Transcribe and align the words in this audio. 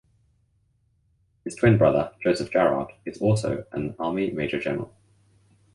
His 1.43 1.55
twin 1.55 1.77
brother 1.77 2.11
Joseph 2.23 2.49
Jarrard 2.49 2.89
is 3.05 3.19
also 3.21 3.65
an 3.71 3.93
army 3.99 4.31
major 4.31 4.59
general. 4.59 4.91